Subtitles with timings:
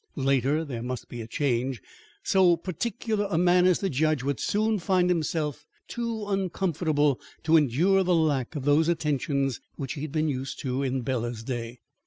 [0.17, 1.79] Later, there must be a change.
[2.23, 8.01] So particular a man as the judge would soon find himself too uncomfortable to endure
[8.03, 11.81] the lack of those attentions which he had been used to in Bela's day.